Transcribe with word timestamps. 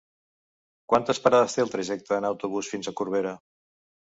Quantes 0.93 1.21
parades 1.27 1.57
té 1.57 1.63
el 1.65 1.71
trajecte 1.75 2.17
en 2.17 2.27
autobús 2.31 2.73
fins 2.73 2.91
a 2.91 2.95
Corbera? 3.03 3.37